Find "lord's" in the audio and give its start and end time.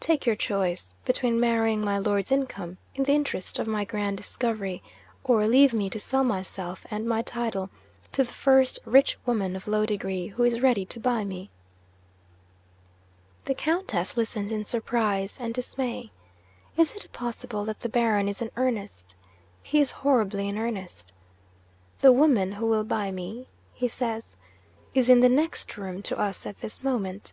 1.96-2.30